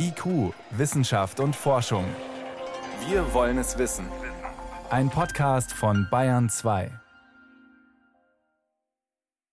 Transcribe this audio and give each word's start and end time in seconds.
IQ, 0.00 0.54
Wissenschaft 0.70 1.40
und 1.40 1.56
Forschung. 1.56 2.04
Wir 3.08 3.34
wollen 3.34 3.58
es 3.58 3.78
wissen. 3.78 4.06
Ein 4.90 5.10
Podcast 5.10 5.72
von 5.72 6.06
Bayern 6.08 6.48
2. 6.48 6.92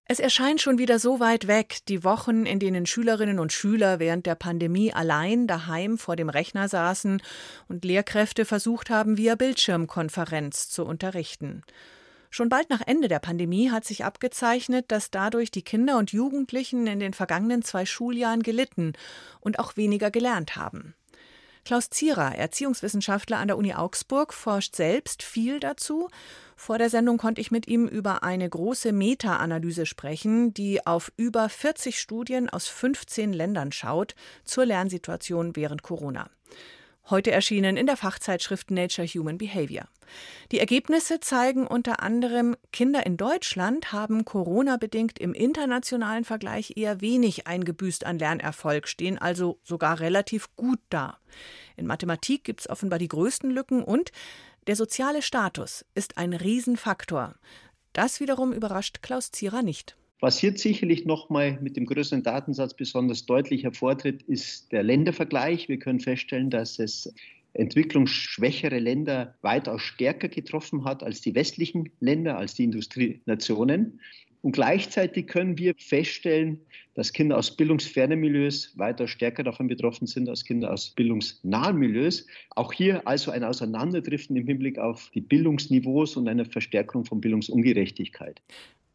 Es 0.08 0.20
erscheint 0.20 0.62
schon 0.62 0.78
wieder 0.78 1.00
so 1.00 1.20
weit 1.20 1.48
weg, 1.48 1.80
die 1.88 2.04
Wochen, 2.04 2.46
in 2.46 2.60
denen 2.60 2.86
Schülerinnen 2.86 3.40
und 3.40 3.54
Schüler 3.54 3.98
während 3.98 4.28
der 4.28 4.36
Pandemie 4.36 4.94
allein 4.94 5.48
daheim 5.48 5.98
vor 5.98 6.16
dem 6.16 6.30
Rechner 6.30 6.70
saßen 6.70 7.24
und 7.68 7.84
Lehrkräfte 7.84 8.46
versucht 8.46 8.92
haben, 8.92 9.18
via 9.18 9.34
Bildschirmkonferenz 9.34 10.70
zu 10.70 10.86
unterrichten. 10.86 11.64
Schon 12.36 12.50
bald 12.50 12.70
nach 12.70 12.82
Ende 12.86 13.08
der 13.08 13.20
Pandemie 13.20 13.72
hat 13.72 13.86
sich 13.86 14.04
abgezeichnet, 14.04 14.88
dass 14.90 15.10
dadurch 15.10 15.52
die 15.52 15.62
Kinder 15.62 15.98
und 15.98 16.12
Jugendlichen 16.12 16.86
in 16.86 17.00
den 17.00 17.14
vergangenen 17.14 17.62
zwei 17.62 17.86
Schuljahren 17.86 18.44
gelitten 18.44 18.92
und 19.40 19.58
auch 19.58 19.78
weniger 19.78 20.12
gelernt 20.12 20.58
haben. 20.58 20.96
Klaus 21.64 21.90
Zierer, 21.90 22.36
Erziehungswissenschaftler 22.36 23.38
an 23.38 23.48
der 23.48 23.58
Uni 23.58 23.74
Augsburg, 23.74 24.34
forscht 24.34 24.76
selbst 24.76 25.24
viel 25.24 25.62
dazu. 25.62 26.10
Vor 26.58 26.78
der 26.78 26.90
Sendung 26.90 27.18
konnte 27.18 27.40
ich 27.40 27.52
mit 27.52 27.70
ihm 27.70 27.88
über 27.88 28.22
eine 28.22 28.50
große 28.50 28.92
Meta-Analyse 28.92 29.86
sprechen, 29.86 30.54
die 30.54 30.86
auf 30.86 31.14
über 31.16 31.48
40 31.48 31.98
Studien 31.98 32.50
aus 32.50 32.68
15 32.68 33.32
Ländern 33.32 33.72
schaut 33.72 34.14
zur 34.44 34.66
Lernsituation 34.66 35.56
während 35.56 35.84
Corona. 35.84 36.30
Heute 37.08 37.30
erschienen 37.30 37.78
in 37.78 37.86
der 37.86 37.98
Fachzeitschrift 37.98 38.72
Nature 38.72 39.06
Human 39.08 39.38
Behavior. 39.38 39.86
Die 40.52 40.60
Ergebnisse 40.60 41.20
zeigen 41.20 41.68
unter 41.68 42.02
anderem, 42.02 42.56
Kinder 42.72 43.06
in 43.06 43.16
Deutschland 43.16 43.92
haben 43.92 44.26
Corona-bedingt 44.26 45.20
im 45.20 45.36
internationalen 45.36 46.24
Vergleich 46.24 46.78
eher 46.78 47.02
wenig 47.02 47.46
eingebüßt 47.46 48.08
an 48.08 48.18
Lernerfolg, 48.18 48.88
stehen 48.88 49.20
also 49.20 49.60
sogar 49.64 50.00
relativ 50.00 50.56
gut 50.56 50.80
da. 50.90 51.20
In 51.76 51.86
Mathematik 51.86 52.44
gibt 52.44 52.62
es 52.62 52.70
offenbar 52.70 52.98
die 52.98 53.08
größten 53.08 53.52
Lücken 53.52 53.84
und 53.84 54.12
der 54.66 54.76
soziale 54.76 55.22
Status 55.22 55.86
ist 55.94 56.18
ein 56.18 56.34
Riesenfaktor. 56.34 57.36
Das 57.94 58.20
wiederum 58.20 58.52
überrascht 58.52 59.04
Klaus 59.04 59.30
Zierer 59.30 59.62
nicht. 59.62 59.96
Was 60.22 60.40
hier 60.40 60.58
sicherlich 60.58 61.06
nochmal 61.06 61.60
mit 61.62 61.76
dem 61.76 61.86
größeren 61.86 62.24
Datensatz 62.24 62.74
besonders 62.74 63.26
deutlich 63.26 63.64
hervortritt, 63.64 64.24
ist 64.24 64.72
der 64.72 64.82
Ländervergleich. 64.82 65.68
Wir 65.68 65.78
können 65.78 66.00
feststellen, 66.00 66.50
dass 66.50 66.80
es 66.80 67.14
entwicklungsschwächere 67.54 68.80
Länder 68.80 69.36
weitaus 69.42 69.82
stärker 69.82 70.30
getroffen 70.30 70.86
hat 70.86 71.04
als 71.04 71.22
die 71.22 71.36
westlichen 71.36 71.90
Länder, 72.00 72.38
als 72.38 72.54
die 72.54 72.64
Industrienationen. 72.64 74.00
Und 74.42 74.52
gleichzeitig 74.52 75.28
können 75.28 75.58
wir 75.58 75.74
feststellen, 75.76 76.60
dass 76.94 77.12
Kinder 77.12 77.38
aus 77.38 77.58
bildungsfernen 77.58 78.20
Milieus 78.20 78.78
weiter 78.78 79.08
stärker 79.08 79.44
davon 79.44 79.68
betroffen 79.68 80.06
sind 80.06 80.30
als 80.30 80.46
Kinder 80.46 80.72
aus 80.72 80.92
bildungsnahen 80.92 81.78
Milieus. 81.78 82.28
Auch 82.52 82.72
hier 82.72 83.08
also 83.08 83.32
ein 83.32 83.44
Auseinanderdriften 83.44 84.36
im 84.36 84.46
Hinblick 84.46 84.78
auf 84.78 85.10
die 85.16 85.22
Bildungsniveaus 85.22 86.16
und 86.16 86.28
eine 86.28 86.46
Verstärkung 86.46 87.06
von 87.06 87.20
Bildungsungerechtigkeit. 87.22 88.40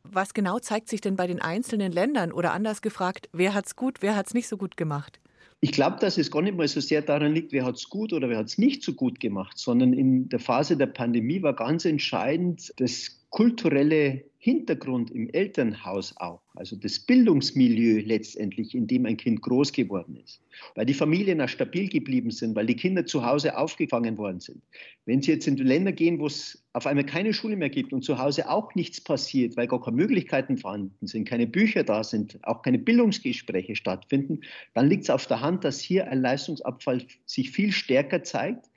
Was 0.03 0.35
genau 0.35 0.59
zeigt 0.59 0.89
sich 0.89 1.01
denn 1.01 1.17
bei 1.17 1.27
den 1.27 1.41
einzelnen 1.41 1.93
Ländern 1.93 2.33
oder 2.33 2.53
anders 2.53 2.83
gefragt, 2.83 3.29
wer 3.33 3.55
hat 3.55 3.67
es 3.67 3.77
gut, 3.77 3.99
wer 4.01 4.17
hat 4.17 4.27
es 4.27 4.35
nicht 4.35 4.49
so 4.49 4.57
gut 4.57 4.77
gemacht? 4.77 5.21
Ich 5.63 5.73
glaube, 5.73 5.99
dass 6.01 6.17
es 6.17 6.31
gar 6.31 6.41
nicht 6.41 6.57
mal 6.57 6.67
so 6.67 6.81
sehr 6.81 7.03
daran 7.03 7.35
liegt, 7.35 7.53
wer 7.53 7.67
hat 7.67 7.77
es 7.77 7.89
gut 7.89 8.15
oder 8.15 8.31
wer 8.31 8.39
hat 8.39 8.47
es 8.47 8.57
nicht 8.57 8.83
so 8.83 8.95
gut 8.95 9.21
gemacht, 9.21 9.59
sondern 9.59 9.93
in 9.93 10.29
der 10.31 10.39
Phase 10.39 10.77
der 10.77 10.87
Pandemie 10.87 11.43
war 11.43 11.55
ganz 11.55 11.85
entscheidend 11.85 12.73
das 12.79 13.21
kulturelle 13.29 14.25
Hintergrund 14.43 15.11
im 15.11 15.29
Elternhaus 15.35 16.17
auch, 16.17 16.41
also 16.55 16.75
das 16.75 16.99
Bildungsmilieu 16.99 18.01
letztendlich, 18.07 18.75
in 18.75 18.87
dem 18.87 19.05
ein 19.05 19.19
Kind 19.19 19.43
groß 19.43 19.71
geworden 19.71 20.17
ist, 20.17 20.41
weil 20.75 20.87
die 20.87 20.95
Familien 20.95 21.43
auch 21.43 21.49
stabil 21.49 21.91
geblieben 21.91 22.31
sind, 22.31 22.57
weil 22.57 22.65
die 22.65 22.75
Kinder 22.75 23.05
zu 23.05 23.23
Hause 23.23 23.59
aufgefangen 23.59 24.17
worden 24.17 24.41
sind. 24.41 24.63
Wenn 25.05 25.21
Sie 25.21 25.33
jetzt 25.33 25.47
in 25.47 25.59
Länder 25.59 25.93
gehen, 25.93 26.19
wo 26.19 26.27
es 26.27 26.65
auf 26.73 26.87
einmal 26.87 27.05
keine 27.05 27.35
Schule 27.35 27.55
mehr 27.55 27.69
gibt 27.69 27.93
und 27.93 28.03
zu 28.03 28.17
Hause 28.17 28.49
auch 28.49 28.75
nichts 28.75 28.99
passiert, 28.99 29.59
weil 29.59 29.67
gar 29.67 29.83
keine 29.83 29.99
Möglichkeiten 29.99 30.57
vorhanden 30.57 31.07
sind, 31.07 31.29
keine 31.29 31.47
Bücher 31.47 31.85
da 31.85 32.03
sind, 32.03 32.39
auch 32.43 32.63
keine 32.63 32.79
Bildungsgespräche 32.79 33.77
stattfinden, 33.77 34.41
dann 34.73 34.89
liegt 34.89 35.03
es 35.03 35.11
auf 35.11 35.27
der 35.27 35.43
Hand, 35.43 35.65
dass 35.65 35.81
hier 35.81 36.09
ein 36.09 36.23
Leistungsabfall 36.23 37.05
sich 37.27 37.51
viel 37.51 37.73
stärker 37.73 38.23
zeigt 38.23 38.70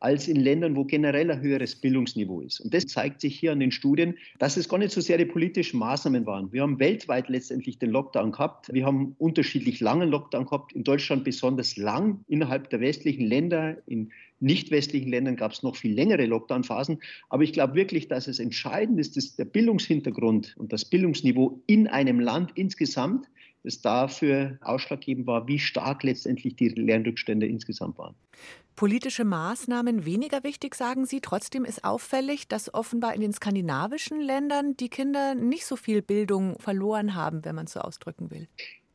als 0.00 0.28
in 0.28 0.36
Ländern, 0.36 0.76
wo 0.76 0.84
generell 0.84 1.30
ein 1.30 1.40
höheres 1.40 1.74
Bildungsniveau 1.74 2.40
ist. 2.40 2.60
Und 2.60 2.72
das 2.72 2.86
zeigt 2.86 3.20
sich 3.20 3.38
hier 3.38 3.52
an 3.52 3.60
den 3.60 3.72
Studien, 3.72 4.14
dass 4.38 4.56
es 4.56 4.68
gar 4.68 4.78
nicht 4.78 4.92
so 4.92 5.00
sehr 5.00 5.18
die 5.18 5.24
politischen 5.24 5.78
Maßnahmen 5.78 6.24
waren. 6.26 6.52
Wir 6.52 6.62
haben 6.62 6.78
weltweit 6.78 7.28
letztendlich 7.28 7.78
den 7.78 7.90
Lockdown 7.90 8.32
gehabt. 8.32 8.72
Wir 8.72 8.86
haben 8.86 9.16
unterschiedlich 9.18 9.80
langen 9.80 10.08
Lockdown 10.08 10.44
gehabt. 10.44 10.72
In 10.72 10.84
Deutschland 10.84 11.24
besonders 11.24 11.76
lang. 11.76 12.24
Innerhalb 12.28 12.70
der 12.70 12.80
westlichen 12.80 13.26
Länder, 13.26 13.76
in 13.86 14.10
nicht 14.40 14.70
westlichen 14.70 15.10
Ländern 15.10 15.34
gab 15.34 15.52
es 15.52 15.64
noch 15.64 15.74
viel 15.74 15.92
längere 15.94 16.26
Lockdown-Phasen. 16.26 17.00
Aber 17.28 17.42
ich 17.42 17.52
glaube 17.52 17.74
wirklich, 17.74 18.06
dass 18.06 18.28
es 18.28 18.38
entscheidend 18.38 19.00
ist, 19.00 19.16
dass 19.16 19.34
der 19.34 19.46
Bildungshintergrund 19.46 20.54
und 20.58 20.72
das 20.72 20.84
Bildungsniveau 20.84 21.60
in 21.66 21.88
einem 21.88 22.20
Land 22.20 22.52
insgesamt 22.54 23.28
das 23.64 23.80
dafür 23.80 24.58
ausschlaggebend 24.62 25.26
war, 25.26 25.46
wie 25.48 25.58
stark 25.58 26.02
letztendlich 26.02 26.56
die 26.56 26.68
Lernrückstände 26.68 27.46
insgesamt 27.46 27.98
waren 27.98 28.14
politische 28.78 29.24
Maßnahmen 29.24 30.04
weniger 30.04 30.44
wichtig, 30.44 30.76
sagen 30.76 31.04
Sie. 31.04 31.20
Trotzdem 31.20 31.64
ist 31.64 31.82
auffällig, 31.82 32.46
dass 32.46 32.72
offenbar 32.72 33.12
in 33.12 33.20
den 33.20 33.32
skandinavischen 33.32 34.20
Ländern 34.20 34.76
die 34.76 34.88
Kinder 34.88 35.34
nicht 35.34 35.66
so 35.66 35.74
viel 35.74 36.00
Bildung 36.00 36.56
verloren 36.60 37.16
haben, 37.16 37.44
wenn 37.44 37.56
man 37.56 37.64
es 37.64 37.72
so 37.72 37.80
ausdrücken 37.80 38.30
will 38.30 38.46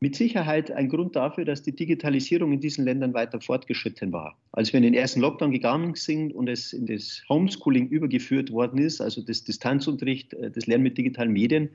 mit 0.03 0.17
Sicherheit 0.17 0.69
ein 0.69 0.89
Grund 0.89 1.15
dafür, 1.15 1.45
dass 1.45 1.63
die 1.63 1.73
Digitalisierung 1.73 2.51
in 2.51 2.59
diesen 2.59 2.83
Ländern 2.83 3.13
weiter 3.13 3.39
fortgeschritten 3.39 4.11
war. 4.11 4.37
Als 4.51 4.73
wir 4.73 4.79
in 4.79 4.83
den 4.83 4.93
ersten 4.93 5.21
Lockdown 5.21 5.53
gegangen 5.53 5.95
sind 5.95 6.35
und 6.35 6.49
es 6.49 6.73
in 6.73 6.87
das 6.87 7.23
Homeschooling 7.29 7.87
übergeführt 7.87 8.51
worden 8.51 8.79
ist, 8.79 8.99
also 8.99 9.21
das 9.21 9.45
Distanzunterricht, 9.45 10.33
äh, 10.33 10.51
das 10.51 10.67
Lernen 10.67 10.83
mit 10.83 10.97
digitalen 10.97 11.31
Medien, 11.31 11.69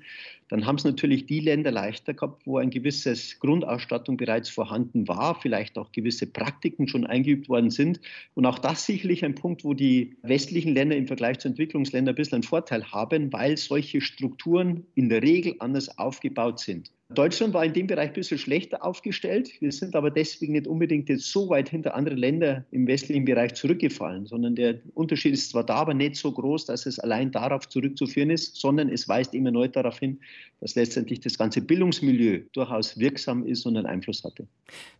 dann 0.51 0.67
haben 0.67 0.77
es 0.77 0.85
natürlich 0.85 1.25
die 1.25 1.41
Länder 1.41 1.71
leichter 1.71 2.13
gehabt, 2.13 2.47
wo 2.47 2.59
ein 2.59 2.69
gewisses 2.69 3.41
Grundausstattung 3.41 4.19
bereits 4.19 4.51
vorhanden 4.51 5.09
war, 5.09 5.41
vielleicht 5.41 5.79
auch 5.79 5.91
gewisse 5.93 6.27
Praktiken 6.27 6.87
schon 6.87 7.07
eingeübt 7.07 7.49
worden 7.49 7.71
sind. 7.71 7.99
Und 8.35 8.45
auch 8.45 8.59
das 8.59 8.85
sicherlich 8.85 9.25
ein 9.25 9.37
Punkt, 9.37 9.65
wo 9.65 9.73
die 9.73 10.19
westlichen 10.21 10.75
Länder 10.75 10.97
im 10.97 11.07
Vergleich 11.07 11.39
zu 11.39 11.49
Entwicklungsländern 11.49 12.13
ein 12.13 12.17
bisschen 12.17 12.35
einen 12.35 12.43
Vorteil 12.43 12.93
haben, 12.93 13.33
weil 13.33 13.57
solche 13.57 14.03
Strukturen 14.03 14.87
in 14.95 15.09
der 15.09 15.23
Regel 15.23 15.55
anders 15.61 15.97
aufgebaut 15.97 16.59
sind. 16.59 16.91
Deutschland 17.15 17.55
war 17.55 17.65
in 17.65 17.73
dem 17.73 17.87
Bereich 17.87 18.09
ein 18.09 18.13
bisschen 18.13 18.37
schlechter 18.37 18.85
aufgestellt. 18.85 19.51
Wir 19.63 19.73
sind 19.73 19.97
aber 19.97 20.11
deswegen 20.11 20.53
nicht 20.53 20.67
unbedingt 20.67 21.09
jetzt 21.09 21.33
so 21.33 21.49
weit 21.49 21.71
hinter 21.71 21.95
anderen 21.95 22.19
Ländern 22.19 22.67
im 22.71 22.87
westlichen 22.87 23.25
Bereich 23.25 23.55
zurückgefallen, 23.55 24.27
sondern 24.27 24.55
der 24.55 24.81
Unterschied 24.93 25.33
ist 25.33 25.49
zwar 25.49 25.65
da, 25.65 25.77
aber 25.77 25.95
nicht 25.95 26.17
so 26.17 26.31
groß, 26.31 26.67
dass 26.67 26.85
es 26.85 26.99
allein 26.99 27.33
darauf 27.33 27.67
zurückzuführen 27.67 28.29
ist, 28.29 28.57
sondern 28.57 28.91
es 28.91 29.09
weist 29.09 29.33
immer 29.33 29.51
neu 29.51 29.69
darauf 29.69 29.99
hin, 29.99 30.21
dass 30.61 30.75
letztendlich 30.75 31.21
das 31.21 31.39
ganze 31.39 31.63
Bildungsmilieu 31.63 32.43
durchaus 32.53 32.99
wirksam 32.99 33.47
ist 33.47 33.65
und 33.65 33.79
einen 33.79 33.87
Einfluss 33.87 34.23
hatte. 34.23 34.47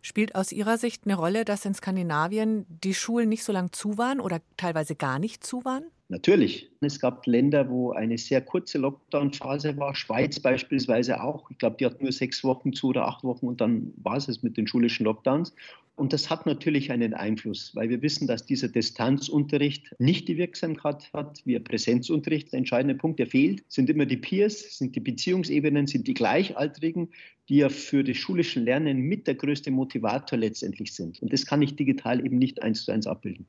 Spielt 0.01 0.33
aus 0.33 0.51
Ihrer 0.51 0.79
Sicht 0.79 1.03
eine 1.05 1.15
Rolle, 1.15 1.45
dass 1.45 1.63
in 1.65 1.75
Skandinavien 1.75 2.65
die 2.83 2.95
Schulen 2.95 3.29
nicht 3.29 3.43
so 3.43 3.53
lang 3.53 3.71
zu 3.71 3.99
waren 3.99 4.19
oder 4.19 4.41
teilweise 4.57 4.95
gar 4.95 5.19
nicht 5.19 5.43
zu 5.43 5.63
waren? 5.63 5.83
Natürlich. 6.11 6.67
Es 6.81 6.99
gab 6.99 7.27
Länder, 7.27 7.69
wo 7.69 7.91
eine 7.91 8.17
sehr 8.17 8.41
kurze 8.41 8.79
Lockdown-Phase 8.79 9.77
war. 9.77 9.93
Schweiz 9.93 10.39
beispielsweise 10.39 11.21
auch. 11.21 11.51
Ich 11.51 11.59
glaube, 11.59 11.77
die 11.79 11.85
hat 11.85 12.01
nur 12.01 12.11
sechs 12.11 12.43
Wochen 12.43 12.73
zu 12.73 12.87
oder 12.87 13.07
acht 13.07 13.23
Wochen 13.23 13.47
und 13.47 13.61
dann 13.61 13.93
war 13.97 14.17
es 14.17 14.27
es 14.27 14.41
mit 14.41 14.57
den 14.57 14.65
schulischen 14.65 15.05
Lockdowns. 15.05 15.53
Und 15.95 16.11
das 16.11 16.29
hat 16.29 16.47
natürlich 16.47 16.91
einen 16.91 17.13
Einfluss, 17.13 17.75
weil 17.75 17.89
wir 17.89 18.01
wissen, 18.01 18.25
dass 18.25 18.45
dieser 18.45 18.69
Distanzunterricht 18.69 19.93
nicht 19.99 20.27
die 20.29 20.37
Wirksamkeit 20.37 21.11
hat 21.13 21.41
wie 21.45 21.59
Präsenzunterricht. 21.59 22.53
Der 22.53 22.59
entscheidende 22.59 22.95
Punkt, 22.95 23.19
der 23.19 23.27
fehlt, 23.27 23.63
sind 23.67 23.89
immer 23.89 24.05
die 24.05 24.17
Peers, 24.17 24.77
sind 24.77 24.95
die 24.95 25.01
Beziehungsebenen, 25.01 25.85
sind 25.85 26.07
die 26.07 26.13
Gleichaltrigen, 26.13 27.09
die 27.49 27.57
ja 27.57 27.69
für 27.69 28.03
das 28.03 28.17
schulische 28.17 28.61
Lernen 28.61 29.01
mit 29.01 29.27
der 29.27 29.35
größte 29.35 29.69
Motivator 29.71 30.39
letztendlich 30.39 30.93
sind. 30.93 31.21
Und 31.21 31.33
das 31.33 31.45
kann 31.45 31.61
ich 31.61 31.75
digital 31.75 32.25
eben 32.25 32.39
nicht 32.39 32.63
eins 32.63 32.85
zu 32.85 32.93
eins 32.93 33.05
abbilden. 33.05 33.45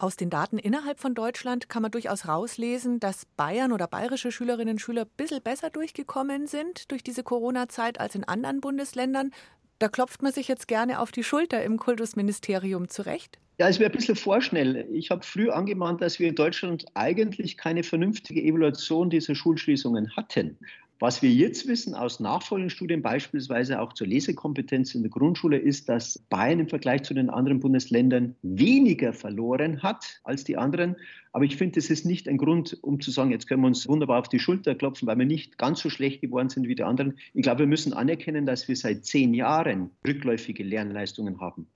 Aus 0.00 0.14
den 0.14 0.30
Daten 0.30 0.58
innerhalb 0.58 1.00
von 1.00 1.16
Deutschland 1.16 1.68
kann 1.68 1.82
man 1.82 1.90
durchaus 1.90 2.28
rauslesen, 2.28 3.00
dass 3.00 3.26
Bayern 3.36 3.72
oder 3.72 3.88
bayerische 3.88 4.30
Schülerinnen 4.30 4.74
und 4.74 4.78
Schüler 4.78 5.02
ein 5.02 5.10
bisschen 5.16 5.42
besser 5.42 5.70
durchgekommen 5.70 6.46
sind 6.46 6.92
durch 6.92 7.02
diese 7.02 7.24
Corona-Zeit 7.24 7.98
als 7.98 8.14
in 8.14 8.22
anderen 8.22 8.60
Bundesländern. 8.60 9.32
Da 9.80 9.88
klopft 9.88 10.22
man 10.22 10.32
sich 10.32 10.46
jetzt 10.46 10.68
gerne 10.68 11.00
auf 11.00 11.10
die 11.10 11.24
Schulter 11.24 11.64
im 11.64 11.78
Kultusministerium 11.78 12.88
zurecht. 12.88 13.40
Ja, 13.58 13.68
es 13.68 13.80
wäre 13.80 13.90
ein 13.90 13.96
bisschen 13.96 14.14
vorschnell. 14.14 14.86
Ich 14.92 15.10
habe 15.10 15.24
früh 15.24 15.50
angemahnt, 15.50 16.00
dass 16.00 16.20
wir 16.20 16.28
in 16.28 16.36
Deutschland 16.36 16.84
eigentlich 16.94 17.56
keine 17.56 17.82
vernünftige 17.82 18.40
Evaluation 18.40 19.10
dieser 19.10 19.34
Schulschließungen 19.34 20.14
hatten. 20.14 20.58
Was 21.00 21.22
wir 21.22 21.30
jetzt 21.30 21.68
wissen 21.68 21.94
aus 21.94 22.18
nachfolgenden 22.18 22.70
Studien, 22.70 23.02
beispielsweise 23.02 23.80
auch 23.80 23.92
zur 23.92 24.08
Lesekompetenz 24.08 24.96
in 24.96 25.02
der 25.02 25.12
Grundschule, 25.12 25.56
ist, 25.56 25.88
dass 25.88 26.18
Bayern 26.28 26.58
im 26.58 26.68
Vergleich 26.68 27.04
zu 27.04 27.14
den 27.14 27.30
anderen 27.30 27.60
Bundesländern 27.60 28.34
weniger 28.42 29.12
verloren 29.12 29.80
hat 29.80 30.20
als 30.24 30.42
die 30.42 30.56
anderen. 30.56 30.96
Aber 31.32 31.44
ich 31.44 31.56
finde, 31.56 31.76
das 31.76 31.88
ist 31.88 32.04
nicht 32.04 32.28
ein 32.28 32.36
Grund, 32.36 32.76
um 32.82 33.00
zu 33.00 33.12
sagen, 33.12 33.30
jetzt 33.30 33.46
können 33.46 33.62
wir 33.62 33.68
uns 33.68 33.86
wunderbar 33.86 34.18
auf 34.18 34.28
die 34.28 34.40
Schulter 34.40 34.74
klopfen, 34.74 35.06
weil 35.06 35.18
wir 35.20 35.26
nicht 35.26 35.56
ganz 35.56 35.78
so 35.78 35.88
schlecht 35.88 36.20
geworden 36.20 36.48
sind 36.48 36.66
wie 36.66 36.74
die 36.74 36.82
anderen. 36.82 37.16
Ich 37.32 37.42
glaube, 37.42 37.60
wir 37.60 37.66
müssen 37.68 37.92
anerkennen, 37.92 38.44
dass 38.44 38.66
wir 38.66 38.74
seit 38.74 39.04
zehn 39.04 39.34
Jahren 39.34 39.90
rückläufige 40.04 40.64
Lernleistungen 40.64 41.40
haben. 41.40 41.68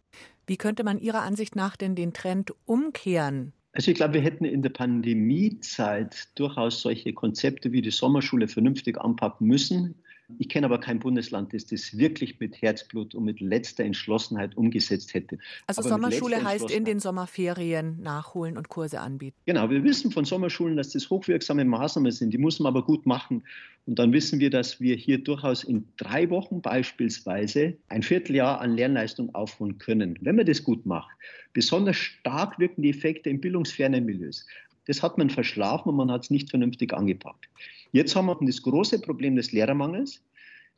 Wie 0.49 0.57
könnte 0.57 0.83
man 0.83 0.99
Ihrer 0.99 1.23
Ansicht 1.23 1.55
nach 1.55 1.77
denn 1.77 1.95
den 1.95 2.13
Trend 2.13 2.53
umkehren? 2.67 3.53
Also 3.73 3.91
ich 3.91 3.97
glaube, 3.97 4.15
wir 4.15 4.21
hätten 4.21 4.45
in 4.45 4.63
der 4.63 4.71
Pandemiezeit 4.71 6.29
durchaus 6.39 6.83
solche 6.83 7.15
Konzepte 7.15 7.73
wie 7.73 7.81
die 7.81 7.91
Sommerschule 7.91 8.47
vernünftig 8.49 9.01
anpacken 9.01 9.47
müssen. 9.47 10.02
Ich 10.39 10.49
kenne 10.49 10.67
aber 10.67 10.79
kein 10.79 10.99
Bundesland, 10.99 11.53
das 11.53 11.67
das 11.67 11.97
wirklich 11.97 12.39
mit 12.41 12.61
Herzblut 12.61 13.15
und 13.15 13.25
mit 13.25 13.41
letzter 13.41 13.85
Entschlossenheit 13.85 14.57
umgesetzt 14.57 15.15
hätte. 15.15 15.39
Also 15.67 15.81
aber 15.81 15.89
Sommerschule 15.91 16.45
heißt 16.45 16.71
in 16.71 16.85
den 16.85 17.01
Sommerferien 17.01 18.01
nachholen 18.03 18.57
und 18.57 18.69
Kurse 18.69 19.01
anbieten. 19.01 19.37
Genau, 19.47 19.71
wir 19.71 19.83
wissen 19.85 20.11
von 20.11 20.25
Sommerschulen, 20.25 20.77
dass 20.77 20.91
das 20.91 21.09
hochwirksame 21.11 21.65
Maßnahmen 21.65 22.13
sind. 22.13 22.33
Die 22.33 22.39
muss 22.39 22.59
man 22.61 22.71
aber 22.75 22.85
gut 22.85 23.07
machen. 23.07 23.43
Und 23.87 23.99
dann 23.99 24.13
wissen 24.13 24.39
wir, 24.39 24.51
dass 24.51 24.81
wir 24.81 24.95
hier 24.95 25.19
durchaus 25.19 25.65
in 25.65 25.89
drei 25.97 26.31
Wochen 26.31 26.63
beispielsweise 26.63 27.77
ein 27.89 28.03
Vierteljahr 28.03 28.61
an 28.61 28.77
Lernleistung 28.77 29.35
aufholen 29.35 29.79
können, 29.79 30.19
wenn 30.21 30.37
man 30.37 30.47
das 30.47 30.63
gut 30.63 30.87
macht. 30.87 31.11
Besonders 31.53 31.97
stark 31.97 32.59
wirken 32.59 32.83
die 32.83 32.91
Effekte 32.91 33.29
in 33.29 33.41
bildungsfernen 33.41 34.05
Milieus. 34.05 34.47
Das 34.87 35.03
hat 35.03 35.19
man 35.19 35.31
verschlafen 35.31 35.91
und 35.91 35.97
man 35.97 36.11
hat 36.11 36.25
es 36.25 36.31
nicht 36.31 36.51
vernünftig 36.51 36.93
angepackt. 36.93 37.49
Jetzt 37.93 38.17
haben 38.17 38.27
wir 38.27 38.37
das 38.41 38.63
große 38.63 39.01
Problem 39.01 39.37
des 39.37 39.53
Lehrermangels. 39.53 40.23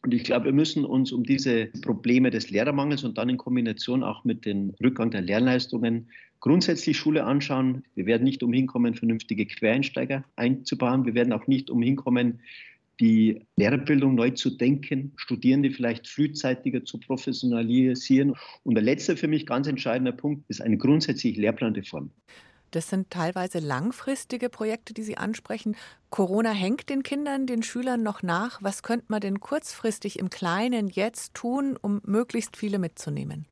Und 0.02 0.12
ich 0.12 0.24
glaube, 0.24 0.46
wir 0.46 0.52
müssen 0.52 0.84
uns 0.84 1.12
um 1.12 1.24
diese 1.24 1.66
Probleme 1.80 2.30
des 2.30 2.50
Lehrermangels 2.50 3.04
und 3.04 3.16
dann 3.16 3.30
in 3.30 3.38
Kombination 3.38 4.02
auch 4.02 4.24
mit 4.24 4.44
dem 4.44 4.74
Rückgang 4.82 5.10
der 5.10 5.22
Lernleistungen 5.22 6.10
grundsätzlich 6.40 6.98
Schule 6.98 7.24
anschauen. 7.24 7.84
Wir 7.94 8.04
werden 8.04 8.24
nicht 8.24 8.42
umhin 8.42 8.66
kommen, 8.66 8.94
vernünftige 8.94 9.46
Quereinsteiger 9.46 10.24
einzubauen. 10.36 11.06
Wir 11.06 11.14
werden 11.14 11.32
auch 11.32 11.46
nicht 11.46 11.70
umhin 11.70 11.96
kommen, 11.96 12.40
die 13.00 13.40
Lehrerbildung 13.56 14.14
neu 14.14 14.30
zu 14.30 14.50
denken, 14.50 15.12
Studierende 15.16 15.70
vielleicht 15.70 16.06
frühzeitiger 16.06 16.84
zu 16.84 16.98
professionalisieren. 16.98 18.34
Und 18.62 18.74
der 18.74 18.84
letzte 18.84 19.16
für 19.16 19.28
mich 19.28 19.46
ganz 19.46 19.66
entscheidende 19.66 20.12
Punkt 20.12 20.44
ist 20.48 20.60
eine 20.60 20.76
grundsätzliche 20.76 21.40
Lehrplanreform. 21.40 22.10
Das 22.74 22.90
sind 22.90 23.08
teilweise 23.10 23.60
langfristige 23.60 24.48
Projekte, 24.48 24.94
die 24.94 25.04
Sie 25.04 25.16
ansprechen. 25.16 25.76
Corona 26.10 26.50
hängt 26.50 26.90
den 26.90 27.04
Kindern, 27.04 27.46
den 27.46 27.62
Schülern 27.62 28.02
noch 28.02 28.24
nach. 28.24 28.60
Was 28.64 28.82
könnte 28.82 29.06
man 29.08 29.20
denn 29.20 29.38
kurzfristig 29.38 30.18
im 30.18 30.28
Kleinen 30.28 30.88
jetzt 30.88 31.34
tun, 31.34 31.78
um 31.80 32.00
möglichst 32.04 32.56
viele 32.56 32.80
mitzunehmen? 32.80 33.46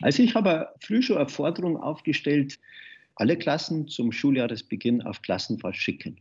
Also 0.00 0.24
ich 0.24 0.34
habe 0.34 0.70
früh 0.80 1.02
schon 1.02 1.18
eine 1.18 1.28
Forderung 1.28 1.76
aufgestellt, 1.76 2.58
alle 3.14 3.36
Klassen 3.36 3.86
zum 3.86 4.10
Schuljahresbeginn 4.10 5.02
auf 5.02 5.22
Klassenfahrt 5.22 5.76
schicken. 5.76 6.16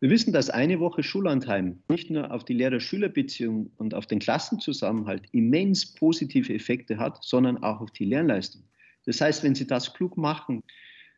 Wir 0.00 0.10
wissen, 0.10 0.34
dass 0.34 0.50
eine 0.50 0.78
Woche 0.80 1.02
Schullandheim 1.02 1.82
nicht 1.88 2.10
nur 2.10 2.30
auf 2.30 2.44
die 2.44 2.52
Lehrer-Schüler-Beziehung 2.52 3.70
und 3.78 3.94
auf 3.94 4.04
den 4.04 4.18
Klassenzusammenhalt 4.18 5.22
immens 5.32 5.94
positive 5.94 6.52
Effekte 6.52 6.98
hat, 6.98 7.24
sondern 7.24 7.62
auch 7.62 7.80
auf 7.80 7.90
die 7.92 8.04
Lernleistung. 8.04 8.64
Das 9.06 9.22
heißt, 9.22 9.42
wenn 9.42 9.54
Sie 9.54 9.66
das 9.66 9.94
klug 9.94 10.18
machen, 10.18 10.62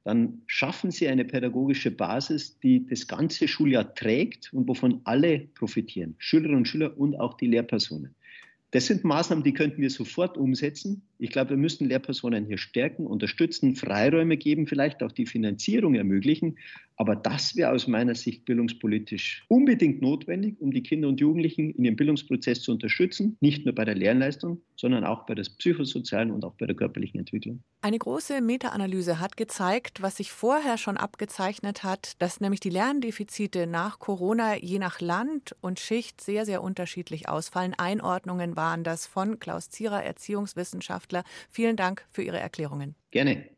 dann 0.08 0.40
schaffen 0.46 0.90
Sie 0.90 1.06
eine 1.06 1.26
pädagogische 1.26 1.90
Basis, 1.90 2.58
die 2.60 2.86
das 2.86 3.06
ganze 3.06 3.46
Schuljahr 3.46 3.94
trägt 3.94 4.50
und 4.54 4.66
wovon 4.66 5.02
alle 5.04 5.40
profitieren, 5.54 6.14
Schülerinnen 6.16 6.60
und 6.60 6.66
Schüler 6.66 6.96
und 6.96 7.14
auch 7.20 7.34
die 7.34 7.46
Lehrpersonen. 7.46 8.14
Das 8.70 8.86
sind 8.86 9.04
Maßnahmen, 9.04 9.44
die 9.44 9.52
könnten 9.52 9.82
wir 9.82 9.90
sofort 9.90 10.38
umsetzen. 10.38 11.02
Ich 11.20 11.30
glaube, 11.30 11.50
wir 11.50 11.56
müssten 11.56 11.86
Lehrpersonen 11.86 12.46
hier 12.46 12.58
stärken, 12.58 13.06
unterstützen, 13.06 13.74
Freiräume 13.74 14.36
geben, 14.36 14.68
vielleicht 14.68 15.02
auch 15.02 15.10
die 15.10 15.26
Finanzierung 15.26 15.94
ermöglichen. 15.94 16.56
Aber 16.98 17.14
das 17.14 17.54
wäre 17.54 17.70
aus 17.72 17.86
meiner 17.86 18.16
Sicht 18.16 18.44
bildungspolitisch 18.44 19.44
unbedingt 19.46 20.02
notwendig, 20.02 20.60
um 20.60 20.72
die 20.72 20.82
Kinder 20.82 21.08
und 21.08 21.20
Jugendlichen 21.20 21.70
in 21.70 21.84
ihrem 21.84 21.94
Bildungsprozess 21.94 22.62
zu 22.62 22.72
unterstützen, 22.72 23.36
nicht 23.40 23.64
nur 23.64 23.74
bei 23.74 23.84
der 23.84 23.94
Lernleistung, 23.94 24.60
sondern 24.74 25.04
auch 25.04 25.24
bei 25.24 25.36
der 25.36 25.44
psychosozialen 25.44 26.32
und 26.32 26.44
auch 26.44 26.54
bei 26.54 26.66
der 26.66 26.74
körperlichen 26.74 27.20
Entwicklung. 27.20 27.62
Eine 27.82 27.98
große 27.98 28.40
Meta-Analyse 28.40 29.20
hat 29.20 29.36
gezeigt, 29.36 30.02
was 30.02 30.16
sich 30.16 30.32
vorher 30.32 30.76
schon 30.76 30.96
abgezeichnet 30.96 31.84
hat, 31.84 32.20
dass 32.20 32.40
nämlich 32.40 32.58
die 32.58 32.70
Lerndefizite 32.70 33.68
nach 33.68 34.00
Corona 34.00 34.56
je 34.56 34.80
nach 34.80 35.00
Land 35.00 35.54
und 35.60 35.78
Schicht 35.78 36.20
sehr, 36.20 36.44
sehr 36.46 36.64
unterschiedlich 36.64 37.28
ausfallen. 37.28 37.74
Einordnungen 37.78 38.56
waren 38.56 38.82
das 38.82 39.06
von 39.06 39.38
Klaus 39.38 39.70
Zierer, 39.70 40.02
Erziehungswissenschaftler. 41.08 41.24
Vielen 41.50 41.76
Dank 41.76 42.06
für 42.10 42.22
Ihre 42.22 42.38
Erklärungen. 42.38 42.94
Gerne. 43.10 43.48